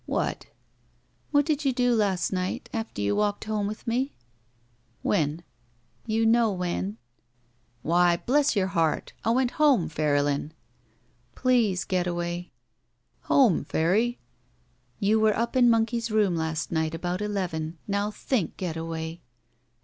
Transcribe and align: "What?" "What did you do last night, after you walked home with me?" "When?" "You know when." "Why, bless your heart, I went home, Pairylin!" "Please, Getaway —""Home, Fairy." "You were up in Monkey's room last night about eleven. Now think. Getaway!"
"What?" 0.07 0.47
"What 1.29 1.45
did 1.45 1.63
you 1.63 1.73
do 1.73 1.93
last 1.93 2.33
night, 2.33 2.69
after 2.73 3.03
you 3.03 3.15
walked 3.15 3.43
home 3.43 3.67
with 3.67 3.85
me?" 3.85 4.15
"When?" 5.03 5.43
"You 6.07 6.25
know 6.25 6.51
when." 6.51 6.97
"Why, 7.83 8.17
bless 8.17 8.55
your 8.55 8.65
heart, 8.69 9.13
I 9.23 9.29
went 9.29 9.51
home, 9.61 9.89
Pairylin!" 9.91 10.53
"Please, 11.35 11.83
Getaway 11.85 12.51
—""Home, 13.29 13.63
Fairy." 13.63 14.17
"You 14.99 15.19
were 15.19 15.37
up 15.37 15.55
in 15.55 15.69
Monkey's 15.69 16.09
room 16.09 16.35
last 16.35 16.71
night 16.71 16.95
about 16.95 17.21
eleven. 17.21 17.77
Now 17.87 18.09
think. 18.09 18.57
Getaway!" 18.57 19.21